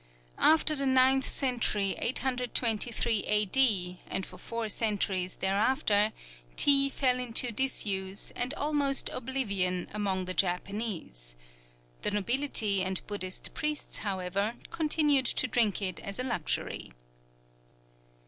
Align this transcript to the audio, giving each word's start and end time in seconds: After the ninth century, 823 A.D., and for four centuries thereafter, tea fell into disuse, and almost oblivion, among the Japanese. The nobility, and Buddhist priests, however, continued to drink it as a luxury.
After 0.39 0.75
the 0.75 0.87
ninth 0.87 1.29
century, 1.29 1.91
823 1.99 3.19
A.D., 3.27 3.99
and 4.07 4.25
for 4.25 4.39
four 4.39 4.67
centuries 4.67 5.35
thereafter, 5.35 6.11
tea 6.55 6.89
fell 6.89 7.19
into 7.19 7.51
disuse, 7.51 8.31
and 8.35 8.51
almost 8.55 9.11
oblivion, 9.13 9.87
among 9.93 10.25
the 10.25 10.33
Japanese. 10.33 11.35
The 12.01 12.09
nobility, 12.09 12.81
and 12.81 13.05
Buddhist 13.05 13.53
priests, 13.53 13.99
however, 13.99 14.55
continued 14.71 15.27
to 15.27 15.45
drink 15.45 15.83
it 15.83 15.99
as 15.99 16.17
a 16.17 16.23
luxury. 16.23 16.93